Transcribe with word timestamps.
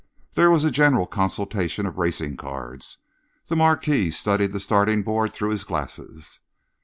There 0.33 0.49
was 0.49 0.63
a 0.63 0.71
general 0.71 1.05
consultation 1.05 1.85
of 1.85 1.99
racing 1.99 2.35
cards. 2.35 2.97
The 3.49 3.55
Marquis 3.55 4.09
studied 4.09 4.51
the 4.51 4.59
starting 4.59 5.03
board 5.03 5.31
through 5.31 5.51
his 5.51 5.63
glasses. 5.63 6.39